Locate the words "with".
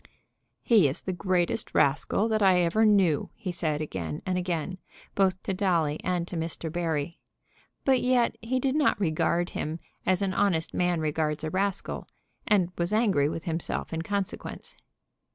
13.29-13.43